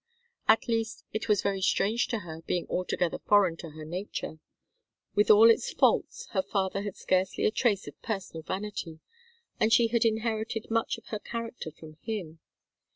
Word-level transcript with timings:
At 0.47 0.67
least, 0.67 1.03
it 1.13 1.29
was 1.29 1.43
very 1.43 1.61
strange 1.61 2.07
to 2.07 2.21
her, 2.21 2.41
being 2.47 2.65
altogether 2.71 3.19
foreign 3.19 3.55
to 3.57 3.69
her 3.69 3.83
own 3.83 3.91
nature. 3.91 4.39
With 5.13 5.29
all 5.29 5.47
his 5.47 5.69
faults, 5.69 6.25
her 6.31 6.41
father 6.41 6.81
had 6.81 6.95
scarcely 6.95 7.45
a 7.45 7.51
trace 7.51 7.87
of 7.87 8.01
personal 8.01 8.41
vanity, 8.41 8.99
and 9.59 9.71
she 9.71 9.89
had 9.89 10.03
inherited 10.03 10.71
much 10.71 10.97
of 10.97 11.05
her 11.09 11.19
character 11.19 11.69
from 11.69 11.97
him. 12.01 12.39